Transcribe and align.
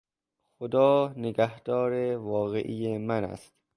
خدا 0.59 1.13
نگهدار 1.17 2.17
واقعی 2.17 2.97
من 2.97 3.23
است. 3.23 3.53